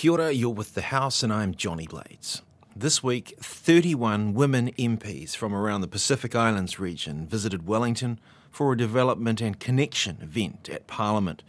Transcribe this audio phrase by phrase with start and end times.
[0.00, 2.40] Kia ora, you're with The House, and I'm Johnny Blades.
[2.74, 8.18] This week, 31 women MPs from around the Pacific Islands region visited Wellington
[8.50, 11.42] for a development and connection event at Parliament.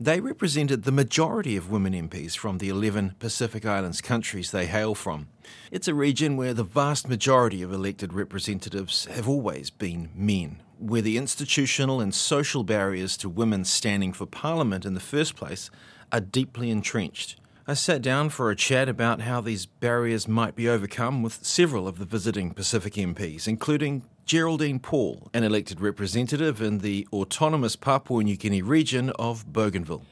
[0.00, 4.96] They represented the majority of women MPs from the 11 Pacific Islands countries they hail
[4.96, 5.28] from.
[5.70, 11.00] It's a region where the vast majority of elected representatives have always been men, where
[11.00, 15.70] the institutional and social barriers to women standing for Parliament in the first place
[16.10, 17.36] are deeply entrenched.
[17.66, 21.88] I sat down for a chat about how these barriers might be overcome with several
[21.88, 28.22] of the visiting Pacific MPs, including Geraldine Paul, an elected representative in the autonomous Papua
[28.22, 30.04] New Guinea region of Bougainville.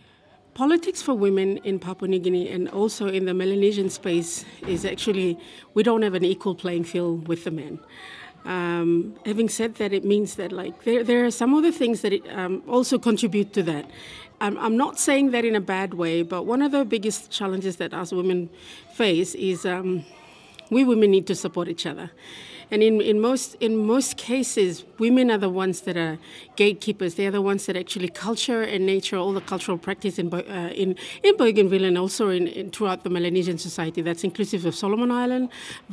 [0.55, 5.38] Politics for women in Papua New Guinea and also in the Melanesian space is actually,
[5.74, 7.79] we don't have an equal playing field with the men.
[8.46, 12.12] Um, having said that, it means that like there, there are some other things that
[12.15, 13.91] it, um, also contribute to that.
[14.42, 17.77] I'm, I'm, not saying that in a bad way, but one of the biggest challenges
[17.77, 18.51] that us women
[18.92, 20.05] face is um,
[20.68, 22.10] we women need to support each other.
[22.73, 26.17] And in, in most in most cases, women are the ones that are
[26.55, 27.17] gatekeepers.
[27.17, 30.71] They are the ones that actually culture and nature, all the cultural practice in uh,
[30.83, 30.89] in
[31.27, 34.01] in Bougainville and also in, in, throughout the Melanesian society.
[34.09, 35.45] That's inclusive of Solomon Island,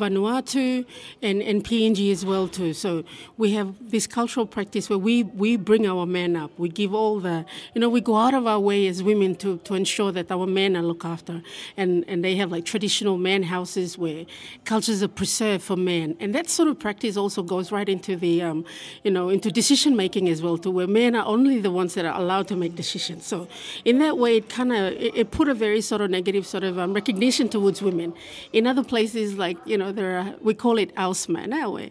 [0.01, 0.85] Vanuatu,
[1.27, 2.71] and, and PNG as well too.
[2.73, 3.03] So
[3.37, 6.51] we have this cultural practice where we we bring our men up.
[6.63, 7.37] We give all the
[7.73, 10.47] you know we go out of our way as women to to ensure that our
[10.61, 11.35] men are looked after,
[11.81, 14.21] and and they have like traditional man houses where
[14.65, 18.41] cultures are preserved for men, and that sort of practice also goes right into the,
[18.41, 18.65] um,
[19.03, 22.05] you know, into decision making as well, to where men are only the ones that
[22.05, 23.25] are allowed to make decisions.
[23.25, 23.47] So
[23.85, 26.63] in that way, it kind of it, it, put a very sort of negative sort
[26.63, 28.13] of um, recognition towards women.
[28.53, 31.89] In other places, like you know, there are we call it haus man, where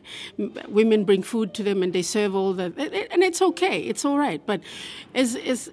[0.68, 2.72] women bring food to them and they serve all the,
[3.10, 4.40] and it's okay, it's all right.
[4.46, 4.60] But
[5.14, 5.70] as as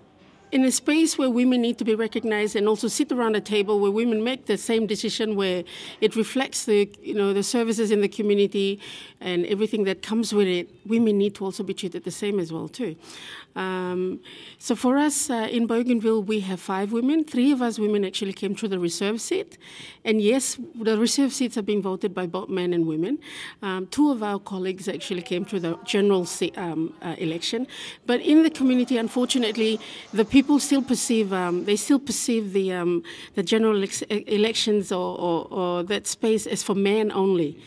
[0.56, 3.78] in a space where women need to be recognized and also sit around a table
[3.82, 5.66] where women make the same decision where
[6.00, 8.80] it reflects the you know the services in the community
[9.20, 12.54] and everything that comes with it women need to also be treated the same as
[12.54, 12.96] well too.
[13.56, 14.20] Um,
[14.58, 17.26] so for us uh, in Bougainville we have five women.
[17.26, 19.58] Three of us women actually came through the reserve seat.
[20.06, 23.20] And yes the reserve seats are being voted by both men and women.
[23.62, 27.68] Um, two of our colleagues actually came through the general um, uh, election.
[28.06, 29.80] But in the community unfortunately
[30.14, 33.02] the people people still perceive um, they still perceive the um,
[33.34, 37.58] the general elections or, or, or that space as for men only.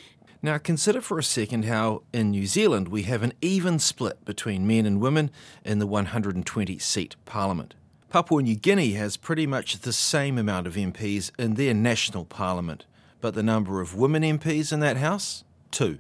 [0.43, 4.65] Now, consider for a second how in New Zealand we have an even split between
[4.65, 5.33] men and women
[5.65, 7.75] in the 120 seat parliament.
[8.11, 12.87] Papua New Guinea has pretty much the same amount of MPs in their national parliament,
[13.21, 15.43] but the number of women MPs in that house?
[15.73, 15.99] Two.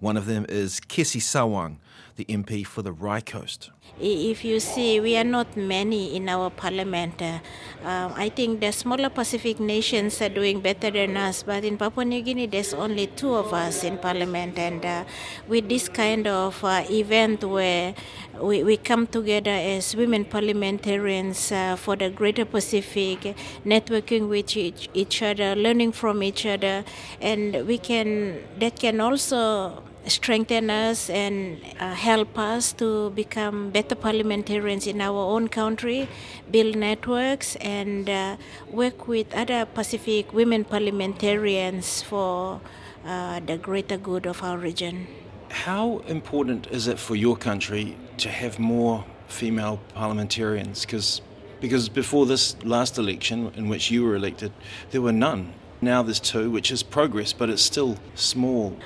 [0.00, 1.76] One of them is Kessy Sawang,
[2.16, 3.70] the MP for the Rai Coast.
[3.98, 7.22] If you see, we are not many in our parliament.
[7.22, 7.38] Uh,
[7.82, 12.04] um, I think the smaller Pacific nations are doing better than us, but in Papua
[12.04, 14.58] New Guinea, there's only two of us in parliament.
[14.58, 15.04] And uh,
[15.48, 17.94] with this kind of uh, event where
[18.38, 24.90] we, we come together as women parliamentarians uh, for the Greater Pacific, networking with each,
[24.92, 26.84] each other, learning from each other,
[27.22, 33.94] and we can that can also strengthen us and uh, help us to become better
[33.94, 36.08] parliamentarians in our own country,
[36.50, 38.36] build networks, and uh,
[38.70, 42.60] work with other Pacific women parliamentarians for
[43.04, 45.06] uh, the greater good of our region.
[45.50, 50.84] How important is it for your country to have more female parliamentarians?
[50.84, 51.22] Because
[51.58, 54.52] because before this last election, in which you were elected,
[54.90, 55.54] there were none.
[55.80, 58.76] Now there's two, which is progress, but it's still small.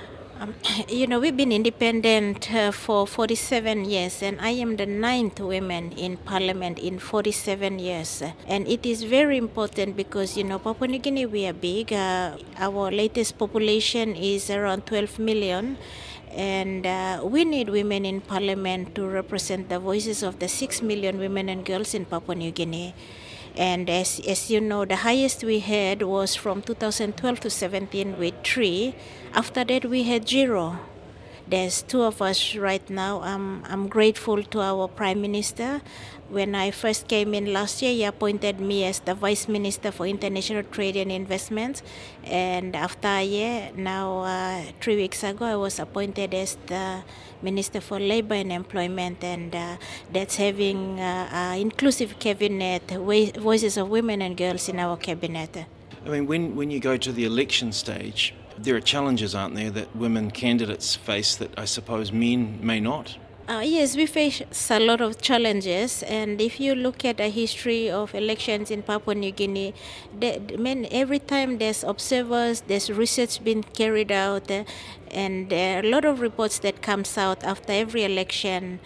[0.41, 0.55] Um,
[0.89, 5.93] you know, we've been independent uh, for 47 years, and I am the ninth woman
[5.93, 8.23] in parliament in 47 years.
[8.47, 11.93] And it is very important because, you know, Papua New Guinea, we are big.
[11.93, 15.77] Uh, our latest population is around 12 million.
[16.31, 21.19] And uh, we need women in parliament to represent the voices of the 6 million
[21.19, 22.95] women and girls in Papua New Guinea.
[23.56, 28.35] And as, as you know, the highest we had was from 2012 to 17 with
[28.44, 28.94] three.
[29.35, 30.79] After that, we had zero.
[31.47, 33.23] There's two of us right now.
[33.23, 35.82] I'm, I'm grateful to our Prime Minister.
[36.31, 40.06] When I first came in last year, he appointed me as the Vice Minister for
[40.06, 41.82] International Trade and Investment.
[42.23, 47.03] And after a year, now uh, three weeks ago, I was appointed as the
[47.43, 49.77] Minister for Labor and Employment, and uh,
[50.12, 55.67] that's having uh, inclusive cabinet, voices of women and girls in our cabinet.
[56.06, 59.71] I mean, when, when you go to the election stage, there are challenges, aren't there,
[59.71, 63.17] that women candidates face that I suppose men may not?
[63.48, 67.90] Uh, yes, we face a lot of challenges, and if you look at the history
[67.90, 69.75] of elections in Papua New Guinea,
[70.16, 74.62] the, man, every time there's observers, there's research being carried out, uh,
[75.10, 78.78] and a lot of reports that comes out after every election.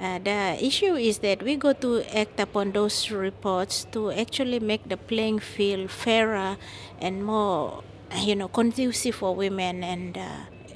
[0.00, 4.88] Uh, the issue is that we got to act upon those reports to actually make
[4.88, 6.56] the playing field fairer
[7.00, 7.82] and more,
[8.18, 10.16] you know, conducive for women and.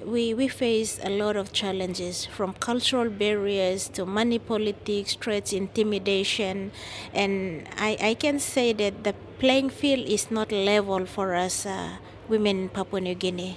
[0.06, 6.70] We, we face a lot of challenges from cultural barriers to money politics, threats, intimidation.
[7.12, 11.96] And I, I can say that the playing field is not level for us uh,
[12.28, 13.56] women in Papua New Guinea.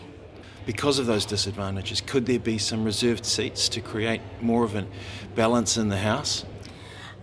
[0.66, 4.88] Because of those disadvantages, could there be some reserved seats to create more of a
[5.36, 6.46] balance in the House?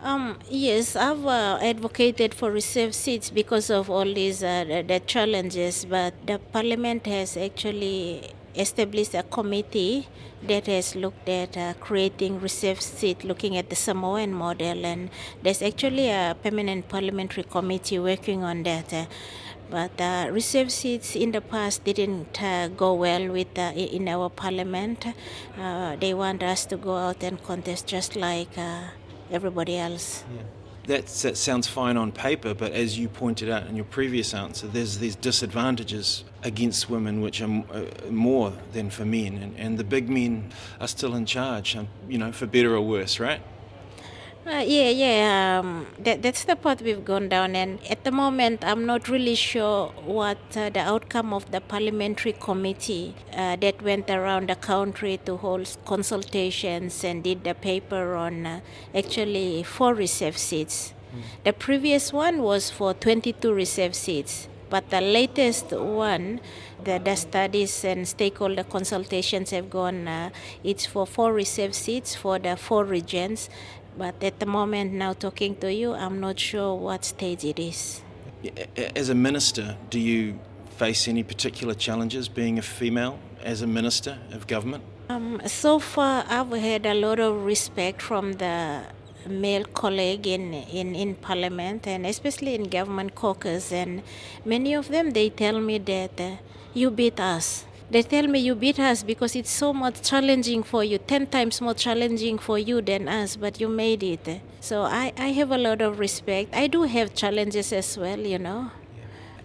[0.03, 5.01] Um, yes, I've uh, advocated for reserved seats because of all these uh, the, the
[5.01, 10.09] challenges, but the Parliament has actually established a committee
[10.43, 15.11] that has looked at uh, creating reserve seat, looking at the Samoan model, and
[15.43, 18.93] there's actually a permanent parliamentary committee working on that.
[18.93, 19.07] Uh,
[19.69, 24.29] but uh, reserve seats in the past didn't uh, go well with uh, in our
[24.29, 25.07] parliament.
[25.59, 28.83] Uh, they want us to go out and contest just like uh,
[29.31, 30.25] everybody else.
[30.31, 30.43] Yeah
[30.87, 34.99] that, sounds fine on paper, but as you pointed out in your previous answer, there's
[34.99, 40.09] these disadvantages against women which are uh, more than for men, and, and the big
[40.09, 41.77] men are still in charge,
[42.09, 43.41] you know, for better or worse, right?
[44.47, 45.59] Uh, yeah, yeah.
[45.59, 49.35] Um, that, that's the path we've gone down, and at the moment, I'm not really
[49.35, 55.19] sure what uh, the outcome of the parliamentary committee uh, that went around the country
[55.25, 58.61] to hold consultations and did the paper on uh,
[58.95, 60.95] actually four reserve seats.
[61.13, 61.23] Mm.
[61.43, 66.41] The previous one was for 22 reserve seats, but the latest one
[66.87, 70.31] the, the studies and stakeholder consultations have gone, uh,
[70.63, 73.51] it's for four reserve seats for the four regions
[73.97, 78.03] but at the moment, now talking to you, I'm not sure what stage it is.
[78.95, 80.39] As a minister, do you
[80.77, 84.85] face any particular challenges being a female as a minister of government?
[85.09, 88.83] Um, so far, I've had a lot of respect from the
[89.29, 94.03] male colleague in, in, in parliament and especially in government caucus and
[94.45, 96.37] many of them they tell me that uh,
[96.75, 100.83] you beat us they tell me you beat us because it's so much challenging for
[100.83, 104.41] you, 10 times more challenging for you than us, but you made it.
[104.61, 106.55] So I, I have a lot of respect.
[106.55, 108.71] I do have challenges as well, you know.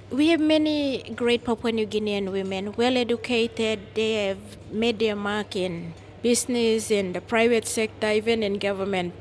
[0.10, 4.40] We have many great Papua New Guinean women, well educated, they have
[4.72, 9.14] made their mark in business, in the private sector, even in government.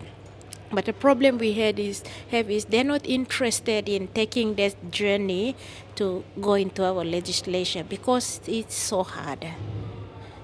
[0.73, 5.57] But the problem we had is have is they're not interested in taking that journey
[5.97, 9.47] to go into our legislation because it's so hard.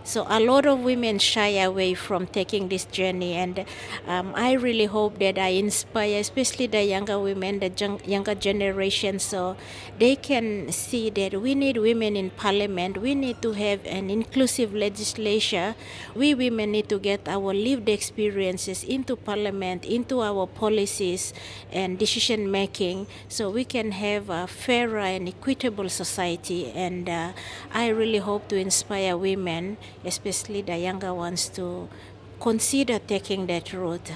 [0.07, 3.67] So a lot of women shy away from taking this journey, and
[4.07, 9.57] um, I really hope that I inspire, especially the younger women, the younger generation, so
[9.99, 12.99] they can see that we need women in parliament.
[12.99, 15.75] We need to have an inclusive legislature.
[16.15, 21.35] We women need to get our lived experiences into parliament, into our policies
[21.73, 26.71] and decision making, so we can have a fairer and equitable society.
[26.71, 27.33] And uh,
[27.75, 31.89] I really hope to inspire women especially the younger ones, to
[32.41, 34.13] consider taking that route.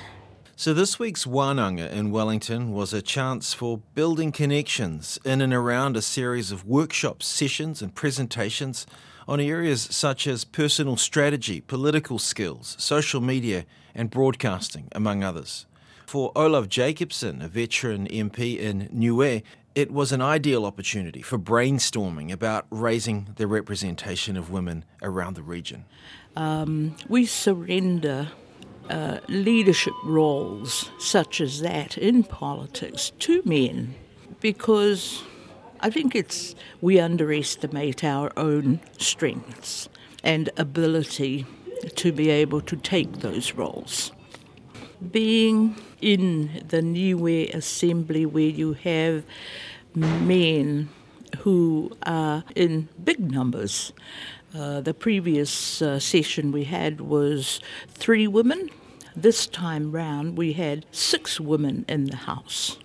[0.57, 5.97] So, this week's Wānanga in Wellington was a chance for building connections in and around
[5.97, 8.87] a series of workshops, sessions, and presentations
[9.27, 15.65] on areas such as personal strategy, political skills, social media, and broadcasting, among others.
[16.07, 19.43] For O'Love Jacobsen, a veteran MP in Niue,
[19.81, 25.43] it was an ideal opportunity for brainstorming about raising the representation of women around the
[25.43, 25.87] region.
[26.37, 28.29] Um, we surrender
[28.91, 33.95] uh, leadership roles such as that in politics to men
[34.41, 35.23] because
[35.81, 39.89] I think it's we underestimate our own strengths
[40.23, 41.47] and ability
[41.97, 44.13] to be able to take those roles.
[45.11, 49.25] Being in the Niue Assembly where you have
[49.95, 50.89] men
[51.39, 53.93] who are in big numbers.
[54.55, 58.69] Uh, the previous uh, session we had was three women.
[59.15, 62.79] This time round, we had six women in the House.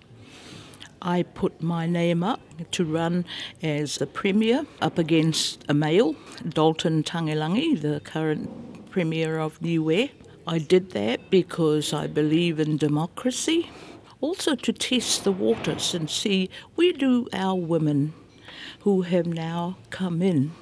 [1.02, 2.40] I put my name up
[2.72, 3.24] to run
[3.62, 6.16] as the Premier up against a male,
[6.48, 10.08] Dalton Tagelagi, the current Premier of Niue.
[10.46, 13.70] I did that because I believe in democracy,
[14.20, 18.14] also to test the waters and see where do our women
[18.80, 20.52] who have now come in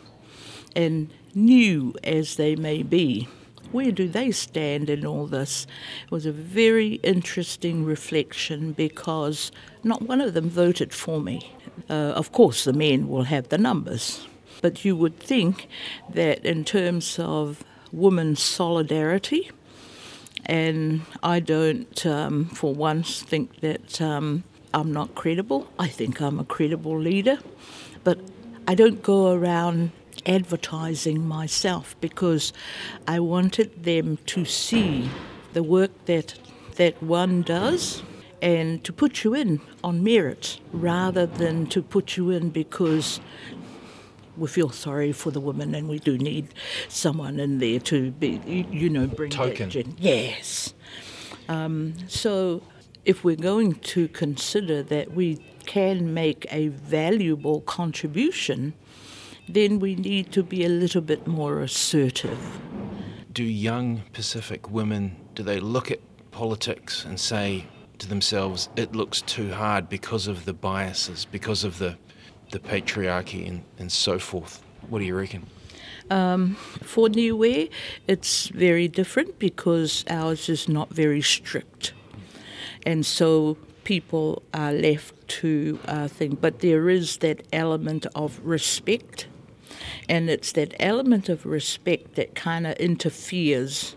[0.74, 3.28] and new as they may be,
[3.72, 5.66] where do they stand in all this?
[6.04, 9.50] It was a very interesting reflection because
[9.82, 11.52] not one of them voted for me.
[11.90, 14.26] Uh, of course, the men will have the numbers,
[14.62, 15.68] but you would think
[16.08, 19.50] that in terms of women's solidarity,
[20.46, 25.70] and I don't, um, for once, think that um, I'm not credible.
[25.78, 27.38] I think I'm a credible leader,
[28.02, 28.18] but
[28.66, 29.92] I don't go around
[30.26, 32.52] advertising myself because
[33.06, 35.10] I wanted them to see
[35.52, 36.34] the work that
[36.76, 38.02] that one does
[38.42, 43.20] and to put you in on merit rather than to put you in because
[44.36, 46.48] we feel sorry for the woman and we do need
[46.88, 50.74] someone in there to be you know bring token that yes
[51.48, 52.62] um, so
[53.04, 55.36] if we're going to consider that we
[55.66, 58.74] can make a valuable contribution
[59.48, 62.38] then we need to be a little bit more assertive.
[63.32, 66.00] Do young Pacific women do they look at
[66.30, 67.66] politics and say
[67.98, 71.98] to themselves, "It looks too hard because of the biases, because of the
[72.50, 74.62] the patriarchy, and, and so forth"?
[74.88, 75.46] What do you reckon?
[76.10, 77.70] Um, for Niue,
[78.06, 81.94] it's very different because ours is not very strict,
[82.84, 86.40] and so people are left to uh, think.
[86.40, 89.26] But there is that element of respect
[90.08, 93.96] and it's that element of respect that kind of interferes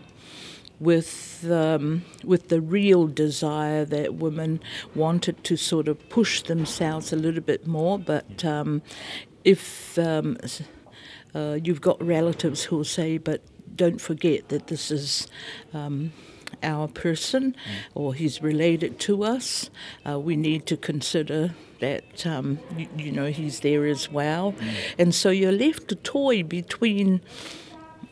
[0.80, 4.60] with um, with the real desire that women
[4.94, 7.98] wanted to sort of push themselves a little bit more.
[7.98, 8.82] But um,
[9.44, 10.36] if um,
[11.34, 13.42] uh, you've got relatives who'll say, "But
[13.74, 15.28] don't forget that this is."
[15.72, 16.12] Um,
[16.62, 17.54] our person,
[17.94, 19.68] or he's related to us,
[20.08, 24.74] uh, we need to consider that um, you, you, know he's there as well, mm.
[24.98, 27.20] and so you're left to toy between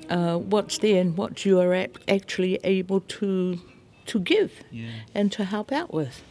[0.08, 3.60] uh, what's there and what you are actually able to
[4.06, 4.90] to give yeah.
[5.14, 6.22] and to help out with.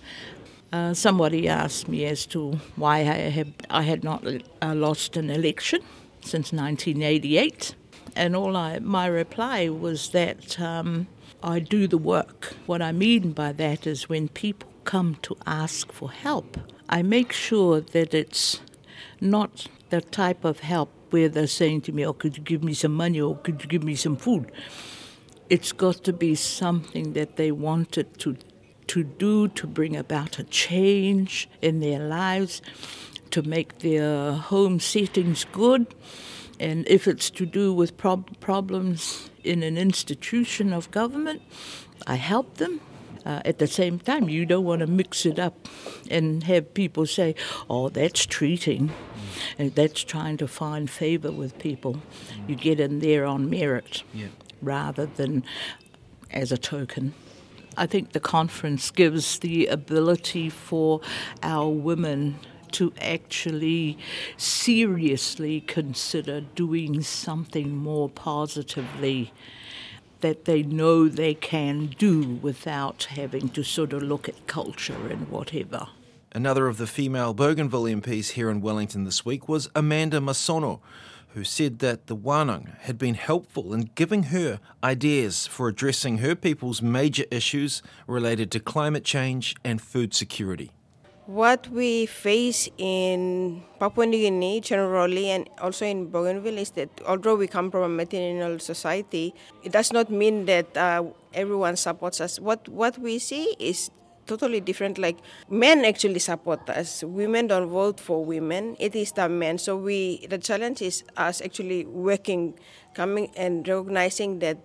[0.71, 4.25] Uh, somebody asked me as to why I had I had not
[4.61, 5.81] uh, lost an election
[6.21, 7.75] since 1988,
[8.15, 10.59] and all I my reply was that.
[10.59, 11.07] Um,
[11.43, 12.55] I do the work.
[12.65, 16.57] What I mean by that is when people come to ask for help,
[16.89, 18.61] I make sure that it's
[19.21, 22.73] not the type of help where they're saying to me, Oh, could you give me
[22.73, 24.51] some money or could you give me some food?
[25.49, 28.35] It's got to be something that they wanted to,
[28.87, 32.61] to do to bring about a change in their lives,
[33.31, 35.87] to make their home settings good.
[36.59, 41.41] And if it's to do with prob- problems in an institution of government,
[42.05, 42.81] I help them
[43.25, 45.67] uh, at the same time, you don't want to mix it up
[46.09, 47.35] and have people say,
[47.69, 48.91] oh, that's treating,
[49.57, 52.01] and that's trying to find favor with people.
[52.47, 54.27] You get in there on merit yeah.
[54.61, 55.43] rather than
[56.31, 57.13] as a token.
[57.77, 61.01] I think the conference gives the ability for
[61.43, 62.39] our women
[62.71, 63.97] to actually
[64.37, 69.31] seriously consider doing something more positively
[70.25, 75.29] that they know they can do without having to sort of look at culture and
[75.29, 75.85] whatever.
[76.31, 80.79] Another of the female Bougainville MPs here in Wellington this week was Amanda Masono,
[81.35, 86.33] who said that the Wānanga had been helpful in giving her ideas for addressing her
[86.33, 90.71] people's major issues related to climate change and food security.
[91.25, 97.33] What we face in Papua New Guinea generally and also in Bougainville is that although
[97.33, 101.03] we come from a matrilineal society, it does not mean that uh,
[101.33, 102.39] everyone supports us.
[102.39, 103.89] What what we see is
[104.27, 104.99] totally different.
[104.99, 105.17] Like
[105.49, 107.03] men actually support us.
[107.03, 108.77] Women don't vote for women.
[108.77, 109.57] It is the men.
[109.57, 112.53] So we the challenge is us actually working,
[112.93, 114.57] coming and recognizing that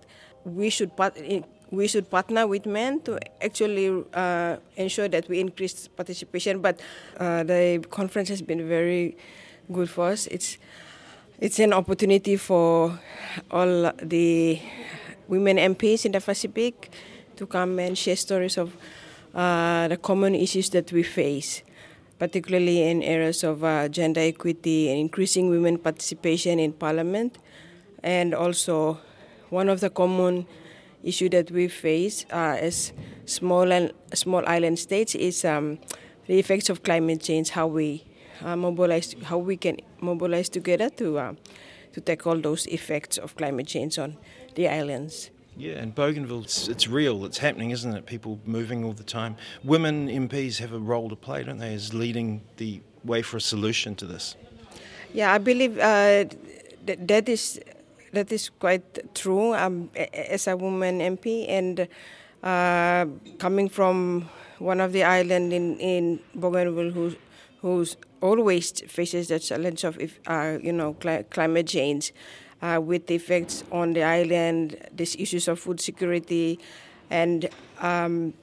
[0.45, 1.17] we should part
[1.71, 6.61] we should partner with men to actually uh, ensure that we increase participation.
[6.61, 6.79] But
[7.17, 9.17] uh, the conference has been very
[9.71, 10.27] good for us.
[10.27, 10.57] It's
[11.39, 12.99] it's an opportunity for
[13.49, 14.59] all the
[15.27, 16.91] women MPs in the Pacific
[17.37, 18.75] to come and share stories of
[19.33, 21.63] uh, the common issues that we face,
[22.19, 27.39] particularly in areas of uh, gender equity and increasing women participation in parliament,
[28.03, 28.99] and also
[29.49, 30.45] one of the common
[31.03, 32.93] issue that we face uh, as
[33.25, 35.79] small and small island states is um,
[36.27, 37.49] the effects of climate change.
[37.49, 38.05] How we
[38.43, 41.33] uh, mobilize, how we can mobilize together to uh,
[41.93, 44.17] to tackle those effects of climate change on
[44.55, 45.29] the islands.
[45.57, 48.05] Yeah, and Bougainville, it's, it's, real, it's happening, isn't it?
[48.05, 49.35] People moving all the time.
[49.65, 53.41] Women MPs have a role to play, don't they, as leading the way for a
[53.41, 54.35] solution to this?
[55.13, 56.25] Yeah, I believe uh,
[56.85, 57.59] that, that is
[58.13, 59.53] that is quite true.
[59.53, 61.87] As a woman MP and
[62.43, 63.05] uh,
[63.39, 67.15] coming from one of the island in in Bougainville, who
[67.61, 72.13] who's always faces the challenge of if, uh, you know cli- climate change,
[72.61, 76.59] uh, with the effects on the island, these issues of food security,
[77.09, 77.49] and
[77.79, 78.33] um,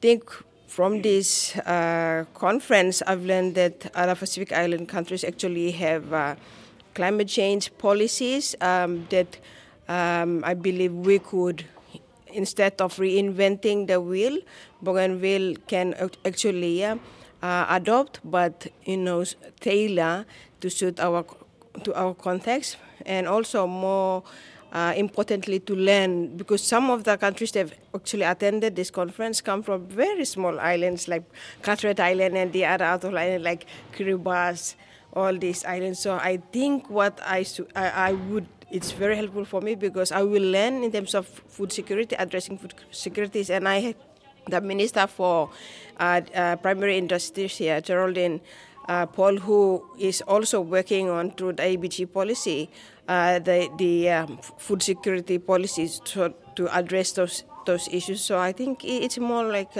[0.00, 0.24] think
[0.66, 6.36] from this uh, conference, I've learned that other Pacific Island countries actually have uh,
[6.98, 9.38] climate change policies um, that
[9.88, 11.64] um, I believe we could,
[12.26, 14.36] instead of reinventing the wheel,
[14.82, 16.96] Bougainville can actually uh,
[17.78, 19.24] adopt, but you know,
[19.60, 20.26] tailor
[20.60, 21.24] to suit our
[21.84, 22.76] to our context,
[23.06, 24.24] and also more
[24.72, 29.40] uh, importantly to learn because some of the countries that have actually attended this conference
[29.40, 31.22] come from very small islands like
[31.62, 34.74] Carteret Island and the other outer island like Kiribati,
[35.12, 35.98] all these islands.
[36.00, 40.22] So I think what I, I, I would it's very helpful for me because I
[40.22, 43.94] will learn in terms of food security, addressing food securities, and I
[44.48, 45.50] the minister for
[45.98, 48.40] uh, uh, primary industries here, Geraldine
[48.88, 52.70] uh, Paul, who is also working on through the ABG policy,
[53.06, 58.20] uh, the the um, food security policies to, to address those those issues.
[58.20, 59.76] So I think it's more like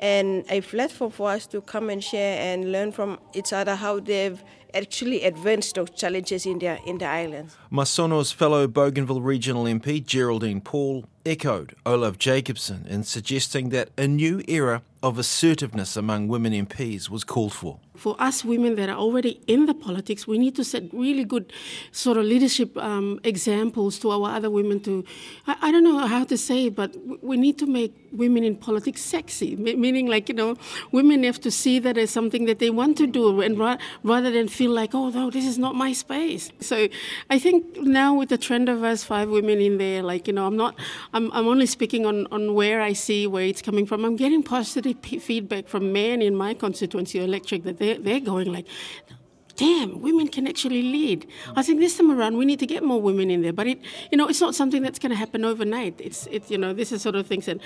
[0.00, 4.00] and a platform for us to come and share and learn from each other how
[4.00, 4.42] they've
[4.74, 7.56] actually advanced those challenges in the in the islands.
[7.70, 14.42] Masono's fellow Bougainville Regional MP Geraldine Paul echoed O'Love Jacobsen in suggesting that a new
[14.48, 19.40] era of assertiveness among women MPs was called for for us women that are already
[19.46, 21.52] in the politics, we need to set really good
[21.90, 24.80] sort of leadership um, examples to our other women.
[24.80, 25.04] To
[25.46, 28.56] I, I, don't know how to say it, but we need to make women in
[28.56, 30.56] politics sexy, meaning like you know,
[30.92, 34.30] women have to see that as something that they want to do, and ra- rather
[34.30, 36.50] than feel like oh no, this is not my space.
[36.60, 36.76] So
[37.34, 40.46] I think now with the trend of us five women in there, like you know,
[40.46, 40.74] I'm not,
[41.14, 44.04] I'm, I'm only speaking on on where I see where it's coming from.
[44.04, 48.26] I'm getting positive p- feedback from men in my constituency electric that they they're, they're
[48.32, 48.66] going like,
[49.58, 51.26] damn, women can actually lead.
[51.56, 53.80] I think this time around we need to get more women in there, but it,
[54.10, 55.96] you know, it's not something that's going to happen overnight.
[55.98, 57.48] It's, it, you know, this is sort of things.
[57.48, 57.60] And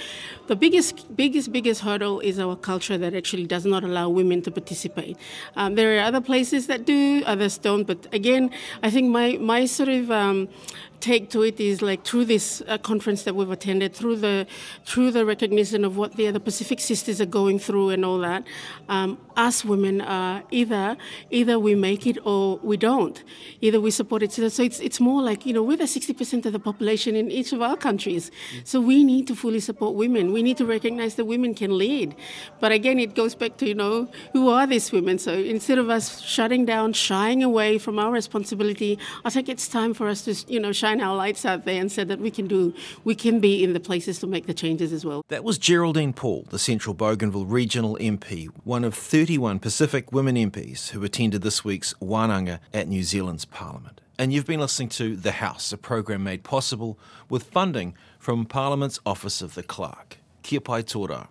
[0.47, 4.51] the biggest, biggest, biggest hurdle is our culture that actually does not allow women to
[4.51, 5.19] participate.
[5.55, 7.85] Um, there are other places that do, others don't.
[7.87, 8.51] But again,
[8.83, 10.49] I think my my sort of um,
[11.03, 14.47] take to it is like through this uh, conference that we've attended, through the
[14.87, 18.45] through the recognition of what the other Pacific sisters are going through and all that.
[18.89, 20.97] Um, us women are either
[21.31, 23.23] either we make it or we don't.
[23.61, 24.51] Either we support other.
[24.51, 27.31] So it's it's more like you know we're the sixty percent of the population in
[27.31, 28.31] each of our countries.
[28.65, 30.33] So we need to fully support women.
[30.33, 32.15] We need to recognize that women can lead.
[32.61, 35.19] But again, it goes back to you know who are these women.
[35.19, 39.95] So instead of us shutting down, shying away from our responsibility, I think it's time
[39.95, 42.47] for us to you know shine our lights out there and said that we can
[42.47, 42.73] do,
[43.05, 45.25] we can be in the places to make the changes as well.
[45.29, 50.91] That was Geraldine Paul, the Central Bougainville Regional MP, one of 31 Pacific women MPs
[50.91, 54.03] who attended this week's Wānanga at New Zealand's Parliament.
[54.19, 56.99] And you've been listening to The House, a program made possible
[57.31, 60.19] with funding from Parliament's Office of the Clerk.
[60.43, 61.29] Kia pai tōra.